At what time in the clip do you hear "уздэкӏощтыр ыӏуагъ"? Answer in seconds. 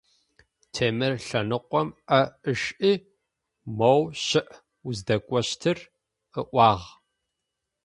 4.87-6.87